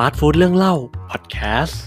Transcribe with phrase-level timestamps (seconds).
[0.00, 0.74] ฟาสต์ฟู้ดเรื่องเล่า
[1.10, 1.82] พอดแคสต์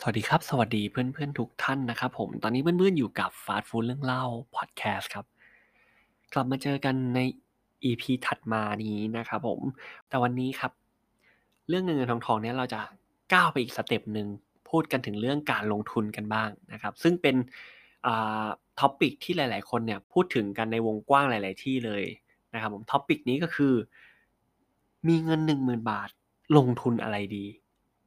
[0.00, 4.24] สวัสดีครับ สวัสดีเพื่อนๆทุกท่านนะครับผม ตอนนี้เพื่อนๆอยู่กับฟาสต์ฟู้ดเรื่องเล่า
[4.56, 5.26] พอดแคสต์ครับ
[6.32, 7.20] กลับมาเจอกันใน
[7.84, 9.60] EP ถัดมานี้นะครับผม
[10.08, 10.72] แต่วันนี้ครับ
[11.68, 12.80] เรื่องเงินเงินทองทองเนี่ยเราจะ
[13.32, 14.28] ก้าวไปอีก step หนึ่ง
[14.68, 17.36] พูดกันถึงเรื่องการลงทุนกันบ้างนะครับ ซึ่งเป็น
[18.80, 22.04] topic ที่หลาย ๆ คนเนี่ยพูดถึงกันในวงกว้างหลาย ๆ ที่เลย
[22.54, 23.74] นะครับผมท็อปิกนี้ก็คือ
[25.08, 26.08] มีเงินหนึ่งหมื่นบาท
[26.56, 27.46] ลงทุนอะไรดี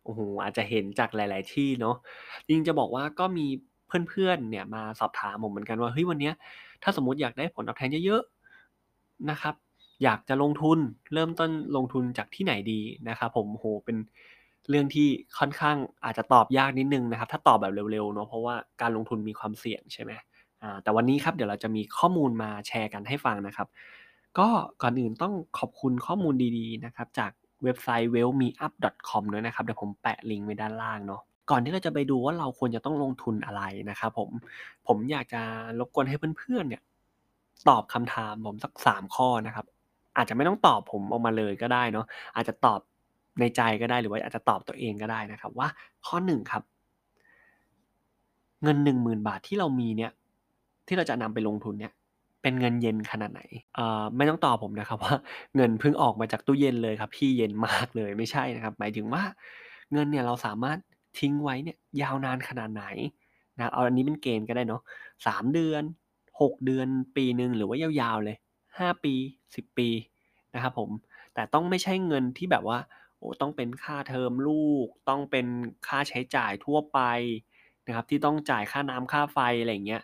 [0.03, 1.95] โอ้โหอาจจะเห็นจากหลาย ๆ ที่เนาะ
[2.47, 3.47] จริงจะบอกว่าก็มี
[4.09, 6.31] เพื่อน ๆ เนี่ยมาสอบถามผมเหมือนกันว่าเฮ้ยวันนี้
[6.83, 8.21] ถ้าสมมติอยากได้ผลตอบแทนเยอะ
[8.75, 9.55] ๆ นะครับ
[10.03, 10.79] อยากจะลงทุน
[11.13, 12.79] เริ่มต้นลงทุนจากที่ไหนดี
[13.09, 13.97] นะครับผมโหเป็น
[14.69, 15.07] เรื่องที่
[15.39, 20.11] ค่อนข้างอาจจะตอบยากนิดนึงนะครับ ถ้าตอบแบบเร็ว ๆ เนาะเพราะว่าการลงทุนมีความเสี่ยงใช่ไหม
[20.61, 23.67] อ่าแต่วันนี้ครับเดี๋ยวเราจะมีข้อมูลมาแชร์กันให้ฟังนะครับ
[24.39, 24.47] ก็
[24.81, 27.31] ก่อนอื่นต้องขอบคุณข้อมูลดีๆนะครับ จาก
[27.63, 34.29] เว็บไซต์ wellmeup.com ด้วยนะครับ เดี๋ยวผมแปะลิงก์ไว้ด้านล่างเนาะก่อนที่เราจะไปดูว่าเราควรจะต้องลงทุนอะไรนะครับผม
[34.87, 35.41] ผมอยากจะ
[35.79, 36.81] รบกวนให้เพื่อนๆเนี่ย
[37.69, 39.65] ตอบคำถามผมสักสามข้อนะครับ
[40.17, 42.79] อาจจะไม่ต้องตอบผมออกมาเลยก็ได้เนาะอาจจะตอบ
[43.39, 45.67] ในใจก็ได้หรือว่าอาจจะตอบตัวเองก็ได้นะครับ ว่า
[46.05, 46.63] ข้อหนึ่งครับ
[48.63, 50.11] เงินหนึ่งหมื่นบาทที่เรามีเนี่ย
[50.87, 51.93] ที่เราจะนำไปลงทุนเนี่ย
[52.41, 53.41] เป็นเงินเย็นขนาดไหน
[53.77, 55.15] อ่า ไม่ต้องตอบผมนะครับว่า
[55.55, 59.23] เงินเพิ่งออกมาจากตู้เย็นเลยครับ พี่เย็นมากเลยไม่ใช่นะครับ หมายถึงว่า
[59.93, 60.77] เงินเนี่ยเราสามารถ
[61.19, 62.85] ทิ้งไว้เนี่ยยาวนานขนาดไหน
[63.57, 64.81] นะเอาอันนี้เป็นเกณฑ์ก็ได้เนาะ
[65.27, 65.83] สามเดือน
[66.41, 68.37] หกเดือนปีหนึ่งหรือว่ายาวๆเลย
[68.77, 69.13] ห้าปี
[69.55, 69.89] สิบปี
[70.55, 70.89] นะครับผม
[71.33, 72.79] แต่ต้องไม่ใช่เงินที่แบบว่า
[73.17, 75.45] โอ้ต้องเป็นค่าเทอมลูก ต้องเป็น
[75.87, 76.99] ค่าใช้จ่ายทั่วไป
[77.87, 80.03] นะครับที่ต้องจ่ายค่าน้ำค่าไฟอะไรเงี้ย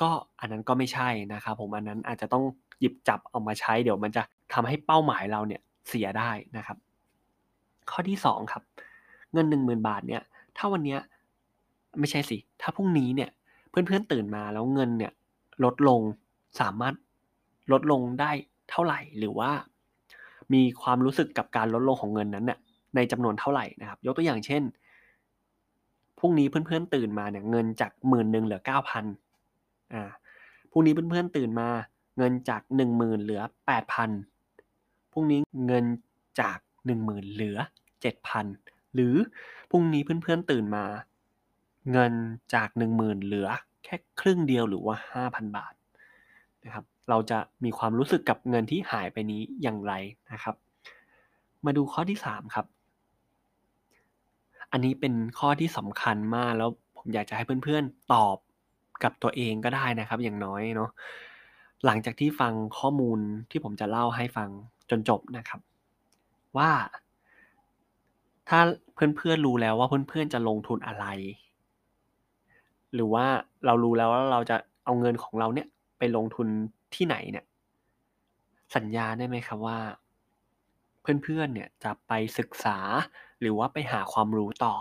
[0.00, 2.44] ก็อันนั้นก็ไม่ใช่นะครับผมอันนั้นอาจจะต้อง
[2.80, 6.76] หยิบจับเอามาใช้ เดี๋ยวมันจะทำให้เป้าหมายเราเนี่ยเสียได้นะครับ
[7.90, 8.62] ข้อที่สองครับ
[9.32, 10.22] เงินหนึ่งหมื่นบาทเนี่ย
[10.56, 11.00] ถ้าวันเนี้ย
[11.98, 13.30] ไม่ใช่สิ ถ้าพรุ่งนี้เนี่ย
[13.70, 15.12] เพื่อนๆตื่นมาแล้วเงินเนี่ย
[15.64, 16.00] ลดลง
[16.60, 16.94] สามารถ
[17.72, 18.30] ลดลงได้
[18.70, 19.50] เท่าไหร่หรือว่า
[20.54, 22.58] มีความรู้สึกกับการลดลงของเงินนั้นเนี่ย
[22.96, 24.62] ในจำนวนเท่าไหร่นะครับ ยกตัวอย่างเช่น
[26.18, 29.04] พรุ่งนี้เพื่อนๆตื่นมาเนี่ยเงินจากหมื่นหนึ่งเหลือเก้าพัน
[29.94, 30.04] อ่า
[30.70, 31.68] พรุ่งนี้เพื่อนๆตื่นมา
[32.18, 34.10] เงินจากหนึ่งหมื่นเหลือแปดพัน
[35.12, 35.84] พรุ่งนี้เงิน
[36.40, 37.58] จากหนึ่งหมื่นเหลือ
[38.02, 38.46] เจ็ดพัน
[38.94, 39.14] หรือ
[39.70, 40.84] พรุ่งนี้เพื่อนๆตื่นมา
[41.92, 42.12] เงิน
[42.54, 43.48] จากหนึ่งหมื่นเหลือ
[43.84, 45.74] แค่ครึ่งเดียวหรือว่าห้าพันบาท
[46.64, 49.92] นะครับเราจะมีความรู้สึกกับเงินที่หายไปนี้อย่างไร
[50.32, 50.56] นะครับ
[51.64, 52.66] มาดูข้อที่สามครับ
[54.72, 58.36] อันนี้เป็นข้อที่สำคัญมากแล้วผมอยากจะให้เพื่อนๆตอบ
[59.02, 60.90] กับตัวเองก็ได้นะครับ อย่างน้อยเนาะ
[61.84, 63.18] หลังจากที่ฟังข้อมูล
[63.50, 64.48] ที่ผมจะเล่าให้ฟัง
[64.90, 65.60] จนจบนะครับ
[66.56, 66.70] ว่า
[68.48, 68.60] ถ้า
[68.94, 71.06] เพื่อนๆรู้แล้วว่าเพื่อนๆจะลงทุนอะไร
[72.94, 73.26] หรือว่า
[73.66, 75.66] เรารู้แล้วว่าเราจะเอาเงินของเราเนี่ย
[75.98, 76.48] ไปลงทุน
[76.94, 77.44] ที่ไหนเนี่ย
[78.76, 79.78] สัญญาได้ไหมครับว่า
[81.22, 82.78] เพื่อนๆเนี่ยจะไปศึกษา
[83.40, 84.74] หรือว่าไปหาความรู้ต่อ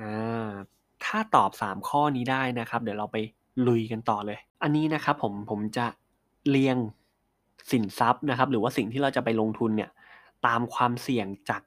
[0.00, 0.50] อ่า
[1.04, 3.16] ถ้าตอบสามข้อนี้ได้นะครับ เดี๋ยวเราไป
[3.68, 5.86] ลุยกันต่อเลย อันนี้นะครับผมผมจะ
[6.50, 6.76] เรียง
[7.70, 9.90] สินทรัพย์นะครับ หรือว่าสิ่งที่เราจะไปลงทุนเนี่ย
[10.46, 11.62] ตามความเสี่ยงจาก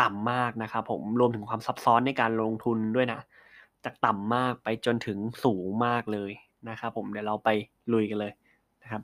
[0.00, 3.20] ต่ำมากนะครับผมรวมถึงความซับซ้อนในการลงทุนด้วยนะ
[3.84, 6.30] จากต่ำมากไปจนถึงสูงมากเลย
[6.68, 7.48] นะครับผมเดี๋ยวเราไป
[7.92, 8.32] ลุยกันเลย
[8.82, 9.02] นะครับ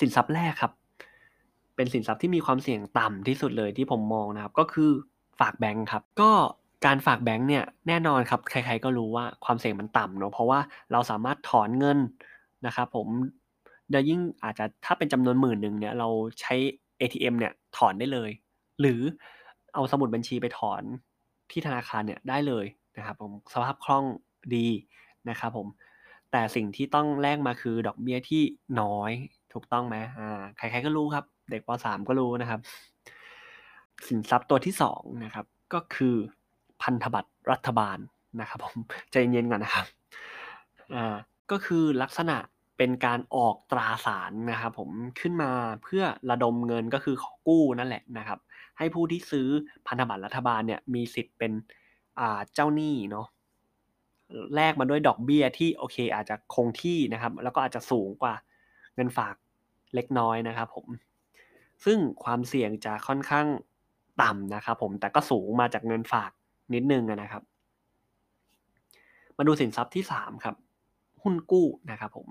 [0.00, 0.72] สินทรัพย์แรกครับ
[1.76, 4.90] เป็นสินทรัพย์ที่มีความเสี่ยงต่ำที่สุดเลยที่ผมมองนะครับ ก็คือ
[5.40, 6.30] ฝากแบงค์ครับ ก็
[6.86, 10.60] การฝากแบงค์เนี่ยแน่นอนครับใครๆก็รู้ว่าความเสี่ยงมันต่ำเนาะเพราะว่า
[10.92, 11.98] เราสามารถถอนเงิน
[12.66, 13.08] นะครับผม
[13.90, 16.08] เดี๋ยวยิ่งอาจจะถ้าเป็นจำนวนหมื่นหนึ่งเนี่ยเรา
[16.40, 16.54] ใช้
[17.00, 18.30] ATM เนี่ยถอนได้เลย
[18.80, 19.00] หรือ
[19.74, 20.82] เอาสมุดบัญชีไปถอน
[21.50, 24.04] ที่ธนาคารเนี่ยได้เลยนะครับผมสภาพคล่อง
[24.54, 24.66] ดี
[25.30, 25.66] นะครับผม
[26.32, 28.42] แต่สิ่งที่ต้องแลกมาคือดอกเบี้ยที่
[28.80, 29.10] น้อย
[29.52, 32.60] ถูกต้องไหมอ่าใครๆก็รู้ครับ เด็กป .3 ก็รู้นะครับ
[34.06, 36.16] สินทรัพย์ตัวที่สองนะครับก็คือ
[36.82, 37.98] พันธบัตรรัฐบาล
[38.40, 38.76] นะครับผม
[39.10, 39.86] ใจเย็นก่อนนะครับ
[40.94, 41.16] อ่า
[41.50, 42.36] ก็คือลักษณะ
[42.78, 44.90] เป็นการออกตราสารนะครับผม
[45.20, 45.50] ขึ้นมา
[45.82, 48.38] เพื่อระดมเงินก็คือขอกู้นั่นแหละนะครับ
[48.78, 49.48] ให้ผู้ที่ซื้อ
[49.86, 51.52] พันธบัตรรัฐบาลเนี่ยมีสิทธิ์เป็น
[52.20, 53.26] อ่าเจ้าหนี้เนาะ
[54.54, 58.34] แลกมาด้วยดอกเบี้ยที่โอเคอาจจะคงที่นะครับ แล้วก็อาจจะสูงกว่า
[58.94, 59.34] เงินฝาก
[59.94, 60.86] เล็กน้อยนะครับผม
[61.84, 63.46] ซึ่งความเสี่ยงจะค่อนข้าง
[64.22, 66.30] ต่ำนะครับผมแต่ก็สูงมาจากเงินฝาก
[66.74, 67.42] นิดนึงนะครับ
[69.36, 70.54] มาดูสินทรัพย์ที่สามครับ
[71.22, 72.28] หุ้นกู้นะครับผม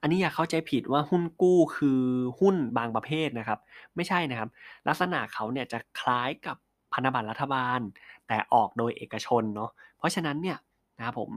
[0.00, 2.00] อันนี้อย่าเข้าใจผิดว่าหุ้นกู้คือ
[2.40, 3.58] หุ้นบางประเภทนะครับ
[3.96, 4.48] ไม่ใช่นะครับ
[4.88, 6.56] ลักษณะเขาเนี่ยจะคล้ายกับ
[6.92, 7.80] พันธบัตรรัฐบาล
[8.26, 10.58] แต่ออกโดยเอกชนเนาะเพราะฉะนั้นเนี่ย
[10.98, 11.30] นะครับผม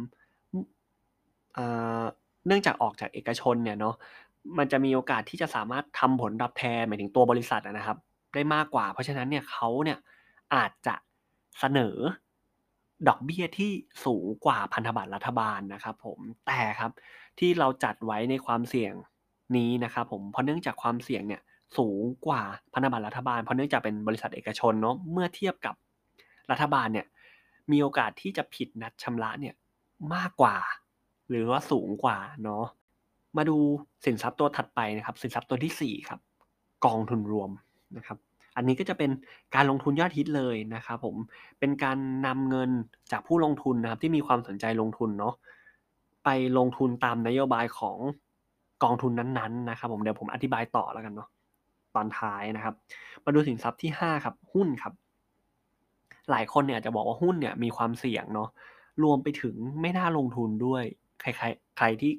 [2.47, 3.95] เนื่องจากออกจากเอกชนเนี่ยเนาะ
[4.57, 7.97] มันจะมีโอกาสที่จะสามารถทำผลตอบแทนหมายถึงตัวบริษัทนะครับ
[8.33, 9.97] ได้มากกว่า เพราะฉะนั้นเนี่ยเขาเนี่ย
[10.55, 10.95] อาจจะ
[11.59, 11.95] เสนอ
[13.07, 13.71] ดอกเบี้ยที่
[14.05, 16.91] สูงกว่าพันธบัตรรัฐบาลนะครับผมแต่ครับ
[17.39, 18.93] ที่เราจัดไว้ในความเสี่ยง
[19.57, 21.41] นี้นะครับผมเพราะเนื่องจากความเสี่ยงเนี่ย
[21.77, 22.41] สูงกว่า
[22.73, 25.75] พันธบัตรรัฐบาล เพราะเนื่องจากเป็นบริษัทเอกชนเนาะเมื่อเทียบกับ
[26.51, 27.05] รัฐบาลเนี่ย
[27.71, 29.55] มีโอกาสที่จะผิดนัดชำระเนี่ย
[30.15, 30.55] มากกว่า
[31.29, 32.65] หรือว่าสูงกว่าเนาะ
[33.37, 33.57] มาดู
[34.05, 36.19] สินทรัพย์ตัวถัดไปนะครับ สินทรัพย์ตัวที่4ครับ
[36.85, 37.51] กองทุนรวม
[37.97, 38.17] นะครับ
[38.57, 39.11] อันนี้ก็จะเป็น
[39.55, 41.15] การลงทุนยอดฮิตเลยนะครับผม
[41.59, 42.69] เป็นการนำเงิน
[43.11, 45.33] จากผู้ลงทุนนะครับที่มีความสนใจลงทุนเนาะ
[46.23, 47.97] ไปลงทุนตามนโยบายของ
[48.83, 51.29] กองทุนนั้นๆนะครับผมเดี๋ยวผมอธิบายต่อแล้วกันเนาะ
[51.95, 52.73] ตอนท้ายนะครับ
[53.25, 54.93] มาดูสินทรัพย์ที่ 5 ครับ หุ้นครับ
[56.31, 58.49] หลายคนเนี่ยจะบอกว่าหุ้นเนี่ยมีความเสี่ยงเนาะ
[59.03, 60.83] รวมไปถึงไม่น่าลงทุนด้วย
[61.21, 62.11] ใครๆใครที่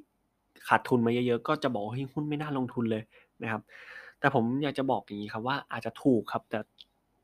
[0.68, 3.02] ขาดทุนมาเยอะๆก็จะบอกว่าหุ้นไม่น่าลงทุนเลย
[3.42, 3.62] นะครับ
[4.20, 6.58] แต่ผมอยากจะบอกอย่างนี้ครับว่าอาจจะถูกครับ แต่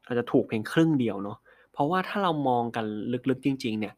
[0.06, 1.38] อาจจะถูกเพียงครึ่งเดียวเนาะ
[1.72, 2.84] เพราะว่าถ้าเรามองกัน
[3.30, 3.94] ลึกๆจริง ๆ เนี่ย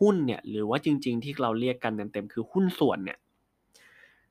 [0.00, 3.18] หุ้นเนี่ยหรือว่าจริง ๆ ที่เราเรียกกันเต็มๆคือหุ้นส่วนเนี่ย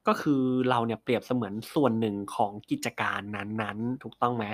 [0.07, 4.45] ก็คือเราเนี่ยเปรียบเสมือนส่วนหนึ่งของกิจการนั้นๆ ถูกต้องไหม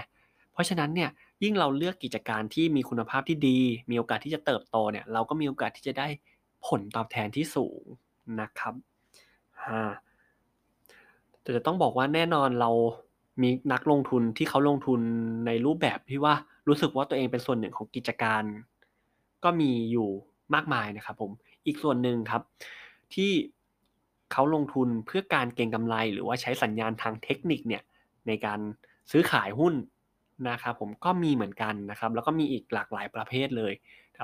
[0.54, 1.10] เพราะฉะนั้นเนี่ย
[1.44, 3.60] ยิ่งเราเลือกกิจการที่มีคุณภาพที่ดี
[3.90, 6.08] มีโอกาสที่จะเติบโตเนี่ยเราก็มีโอกาสที่จะได้
[6.68, 7.81] ผลตอบแทนที่สูง
[8.42, 8.74] นะครับ
[11.42, 12.69] แต่จะต้องบอกว่าแน่นอนเรา
[13.42, 15.01] มีนักลงทุนที่เขาลงทุน
[15.45, 16.33] ในรูปแบบที่ว่า
[16.68, 18.44] รู้สึกว่าตัวเองเป็นส่วนหนึ่งของกิจการ
[19.44, 20.10] ก็มีอยู่
[20.56, 21.31] มากมายนะครับผม
[21.66, 22.42] อีกส่วนหนึ่งครับ
[23.13, 23.31] ที่
[24.31, 27.83] เขาลงทุนเพื่อการเก็งกำไร หรือว่าใช้สัญญาณทางเทคนิคเนี่ย
[28.28, 28.60] ในการ
[29.12, 29.74] ซื้อขายหุ้น
[30.50, 33.74] นะครับผมก็มีเหมือนกันนะครับ แล้วก็มีอีกหลากหลายประเภทเลย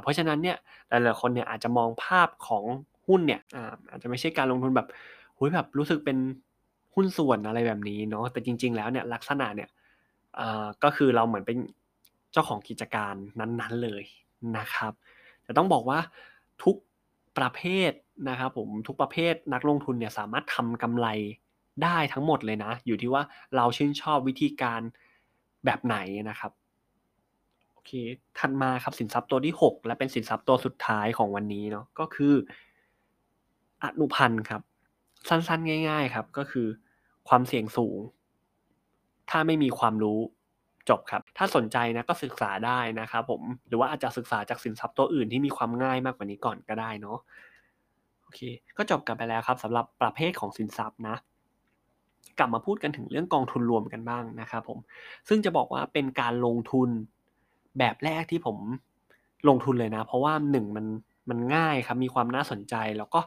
[0.04, 0.58] เพราะฉะนั้นเนี่ย
[0.90, 2.64] หลายๆคนเนี่ยอาจจะมองภาพของ
[3.08, 3.42] หุ้นเนี่ย
[3.90, 4.88] อาจจะไม่ใช่การลงทุนแบบ
[5.38, 6.18] หุ้ยแบบรู้สึกเป็น
[6.98, 9.70] หุ้นส่วนอะไรแบบนี้เนาะแต่จริง ๆ แล้วเนี่ยลักษณะเนี่ย
[10.84, 11.58] ก็คือเราเหมือนเป็น
[12.32, 14.04] เจ้าของกิจการนั้นๆเลย
[14.58, 14.94] นะครับ
[15.44, 16.00] แต่ต้องบอกว่า
[16.64, 16.76] ทุก
[17.38, 17.92] ประเภท
[18.30, 21.08] นะครับผมทุกประเภทนักลงทุนเนี่ยสามารถทำกำไร
[21.84, 23.24] ได้ทั้งหมดเลยนะ อยู่ที่ว่า
[23.56, 24.82] เราชื่นชอบวิธีการ
[25.66, 25.98] แบบไหน
[26.30, 26.52] นะครับ
[27.74, 27.92] โอเค
[28.38, 32.34] ถัดมาครับสินทรัพย์ตัวที่ 6 และเป็นสินทรัพย์ตัวสุดท้ายของวันนี้เนาะก็คือ
[33.84, 34.62] อนุพันธ์ครับ
[35.30, 36.68] สั้นๆ ง่าย ๆ ครับ ก็คือ
[37.30, 38.00] ความเสี่ยงสูง
[39.30, 40.20] ถ้าไม่มีความรู้
[40.90, 47.18] จบครับ ถ้าสนใจนะก็ศึกษาได้นะครับผม หรือว่าอาจจะศึกษาจากสินทรัพย์ตัวอื่นที่มีความง่ายมากกว่านี้ก่อนก็ได้เนาะ
[48.24, 48.40] โอเค
[48.78, 51.16] ก็จบกันไปแล้วครับสำหรับประเภทของสินทรัพย์นะ
[52.40, 54.80] กลับมาพูดกันถึงเรื่องกองทุนรวมกันบ้างนะครับผม
[55.28, 56.90] ซึ่งจะบอกว่าเป็นการลงทุน
[57.80, 58.58] แบบแรกที่ผม
[59.50, 60.86] ลงทุนเลยนะ เพราะว่าหนึ่งมัน
[61.30, 63.20] มันง่ายครับ มีความน่าสนใจแล้วก็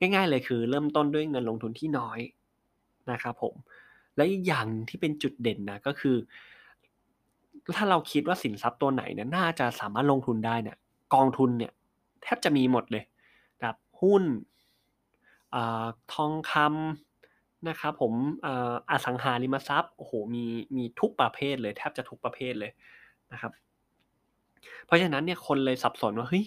[0.00, 2.18] ง่าย ๆ เลยคือ เริ่มต้นด้วยเงินลงทุนที่น้อย
[3.12, 3.54] นะครับผม
[4.16, 6.16] และอีกอย่างที่เป็นจุดเด่นนะก็คือ
[7.76, 10.76] ถ้าเราคิดว่าสินทรัพย์ตัวไหนเนี่ยน่าจะสามารถลงทุนได้เนี่ย
[11.14, 11.72] กองทุนเนี่ย
[12.22, 13.04] แทบจะมีหมดเลย
[13.58, 14.22] นะครับหุ้น
[15.54, 15.56] อ
[16.14, 18.12] ทองคำนะครับผม
[18.90, 20.44] อสังหาริมทรัพย์โอ้โหมี
[20.76, 22.72] มีทุกประเภทเลยแทบจะทุกประเภทเลย
[23.32, 23.52] นะครับ
[24.86, 26.44] เพราะฉะนั้นเนี่ยคนเลยสับสนว่าเฮ้ย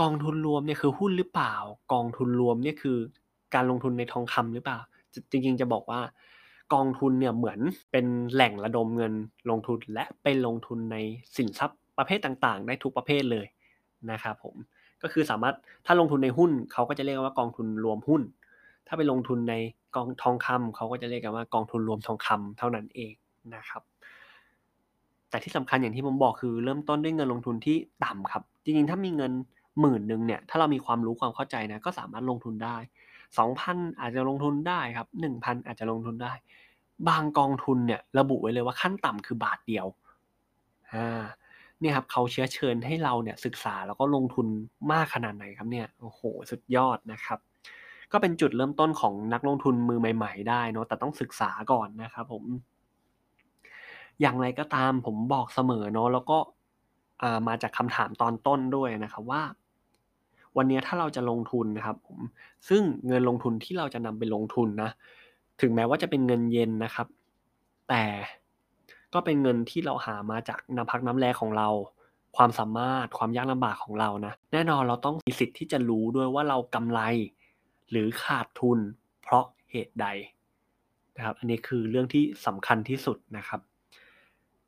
[0.00, 1.54] กองทุนรวมเนี่ยคือหุ้นหรือเปล่า
[1.92, 2.98] กองทุนรวมเนี่ยคือ
[3.54, 4.78] การลงทุนในทองคำหรือเปล่า
[5.30, 6.00] จริงๆจะบอกว่า
[6.74, 7.58] กองทุนเนี่ยเหมือน
[7.92, 9.12] เป็นแหล่งระดมเงิน
[9.50, 10.96] ลงทุนและไปลงทุนใน
[11.36, 13.46] สินทรัพย์ประเภทต่างๆ ได้ทุกประเภทเลย
[14.10, 14.54] นะครับผม
[15.02, 15.54] ก็คือสามารถ
[15.86, 18.22] ถ้าลงทุนในหุ้นเขาก็จะเรียกว่ากองทุนรวมหุ้น
[18.86, 19.54] ถ้าไปลงทุนใน
[19.96, 23.12] กองทองคำเขาก็จะเรียกกันว่ากองทุนรวมทองคำเท่านั้นเอง
[23.54, 23.82] นะครับ
[25.30, 29.32] แต่ที่สำคัญอย่างที่ผมบอกคือ เริ่มต้นด้วยเงินลงทุนที่ต่ำครับ จริงๆ ถ้ามีเงิน
[29.80, 32.76] หมื่นหนึ่งเนี่ยถ้าเรามีความรู้ความเข้าใจนะก็สามารถลงทุนได้
[33.38, 36.32] สองพันอาจจะลงทุนได้ครับหนึ่งพันอาจจะลงทุนได้
[37.08, 39.86] บางกองทุนเนี่ยระบุไว้เลยว่าขั้นต่ำคือบาทเดียว
[40.92, 41.22] อ่า
[41.80, 44.46] เนี่ยครับเขาเชื้อเชิญให้เราเนี่ยศึกษาแล้วก็ลงทุน
[44.92, 46.20] มากขนาดไหนครับเนี่ยโอ้โห
[46.50, 47.38] สุดยอดนะครับ
[48.12, 52.44] ก็เป็นจุดเริ่มต้นของนักลงทุนมือใหม่ ๆ ได้เนาะแต่ต้องศึกษาก่อนนะครับผม
[54.20, 56.38] อย่างไรก็ตามผมบอกเสมอเนาะแล้วก็
[57.48, 59.42] มาจากคำถามตอนต้นด้วยนะครับว่า
[60.56, 62.18] วันนี้ถ้าเราจะลงทุนนะครับผม
[62.68, 64.90] ซึ่งเงินลงทุนที่เราจะนำไปลงทุนนะ
[65.60, 67.06] ถึงแม้ว่าจะเป็นเงินเย็นนะครับ
[67.88, 68.04] แต่
[69.14, 71.68] ก็เป็นเงินที่เราหามาจากน้ำพักน้ำแรงของเรา
[72.36, 77.00] ความสามารถความยากลำบากของเรานะ แน่นอนเราต้องมีสิทธิ์ที่จะรู้ด้วยว่าเรากำไร
[77.90, 78.78] หรือขาดทุน
[79.22, 80.06] เพราะเหตุใด
[81.16, 83.60] นะครับ อันนี้คือเรื่องที่สำคัญที่สุดนะครับ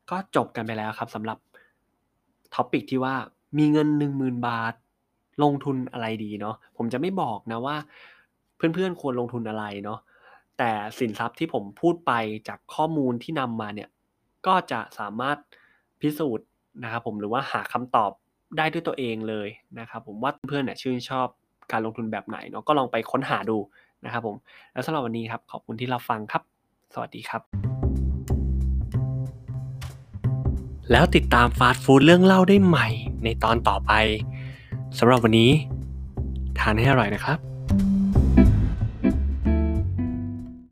[0.09, 1.37] ก็จบกันไปแล้วครับสำหรับ
[2.55, 3.15] ท็อปิกที่ว่า
[3.57, 3.87] มีเงิน
[4.17, 4.73] 10,000 บาท
[5.43, 7.75] ลงทุนอะไรดีเนาะผมจะไม่บอกนะว่า
[8.55, 9.99] เพื่อนๆควรลงทุนอะไรเนาะ
[10.57, 12.11] แต่สินทรัพย์ที่ผมพูดไป
[12.47, 13.89] จากข้อมูลที่นำมาเนี่ย
[14.47, 15.37] ก็จะสามารถ
[16.01, 16.47] พิสูจน์
[16.83, 18.11] นะครับผมหรือว่าหาคำตอบ
[18.57, 19.47] ได้ด้วยตัวเองเลย
[19.79, 21.27] นะครับผมว่าเพื่อนเนี่ยชื่นชอบ
[21.71, 23.57] การลงทุนแบบไหนเนาะก็ลองไปค้นหาดู
[24.05, 24.35] นะครับผม
[24.73, 26.43] แล้วสำหรับวันนี้ครับขอบคุณที่รับฟังครับ
[26.93, 27.41] สวัสดีครับ
[30.91, 32.87] แล้วติดตามฟาสต์ฟู้ดเรื่องเล่าได้ใหม่
[33.23, 33.91] ในตอนต่อไป
[34.99, 35.49] สำหรับวันนี้
[36.59, 37.52] ทานให้อร่อยนะครับ